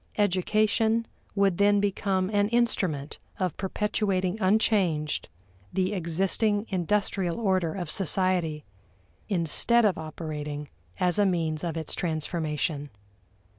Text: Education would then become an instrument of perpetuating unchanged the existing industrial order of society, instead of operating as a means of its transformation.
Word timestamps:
Education 0.17 1.05
would 1.35 1.59
then 1.59 1.79
become 1.79 2.31
an 2.31 2.49
instrument 2.49 3.19
of 3.37 3.55
perpetuating 3.55 4.35
unchanged 4.41 5.29
the 5.71 5.93
existing 5.93 6.65
industrial 6.69 7.39
order 7.39 7.75
of 7.75 7.91
society, 7.91 8.65
instead 9.29 9.85
of 9.85 9.99
operating 9.99 10.67
as 10.99 11.19
a 11.19 11.25
means 11.27 11.63
of 11.63 11.77
its 11.77 11.93
transformation. 11.93 12.89